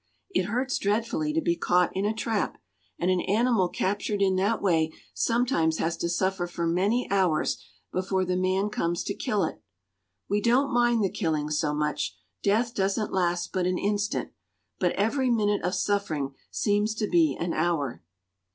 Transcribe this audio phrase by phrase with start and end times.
[0.31, 2.59] It hurts dreadfully to be caught in a trap,
[2.97, 8.25] and an animal captured in that way sometimes has to suffer for many hours before
[8.25, 9.61] the man comes to kill it.
[10.27, 12.17] We don't mind the killing so much.
[12.41, 14.31] Death doesn't last but an instant.
[14.79, 18.01] But every minute of suffering seems to be an hour."